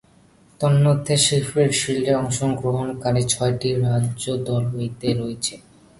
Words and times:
তন্মধ্যে 0.61 1.15
শেফিল্ড 1.25 1.73
শীল্ডে 1.81 2.13
অংশগ্রহণকারী 2.21 3.23
ছয়টি 3.33 3.69
রাজ্য 3.83 4.25
দলও 4.47 4.75
এতে 4.87 5.09
রয়েছে। 5.19 5.55